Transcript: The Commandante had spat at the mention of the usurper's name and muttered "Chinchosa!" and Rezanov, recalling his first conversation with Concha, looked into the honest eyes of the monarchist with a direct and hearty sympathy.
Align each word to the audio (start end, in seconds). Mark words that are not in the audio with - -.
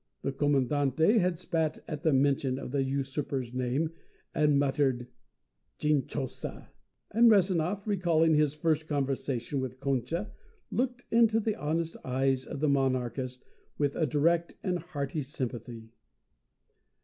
The 0.23 0.31
Commandante 0.31 1.19
had 1.19 1.37
spat 1.37 1.77
at 1.87 2.01
the 2.01 2.11
mention 2.11 2.57
of 2.57 2.71
the 2.71 2.81
usurper's 2.81 3.53
name 3.53 3.91
and 4.33 4.57
muttered 4.57 5.05
"Chinchosa!" 5.77 6.69
and 7.11 7.29
Rezanov, 7.29 7.85
recalling 7.85 8.33
his 8.33 8.55
first 8.55 8.87
conversation 8.87 9.59
with 9.59 9.79
Concha, 9.79 10.31
looked 10.71 11.05
into 11.11 11.39
the 11.39 11.55
honest 11.55 11.97
eyes 12.03 12.47
of 12.47 12.61
the 12.61 12.67
monarchist 12.67 13.45
with 13.77 13.95
a 13.95 14.07
direct 14.07 14.55
and 14.63 14.79
hearty 14.79 15.21
sympathy. 15.21 15.91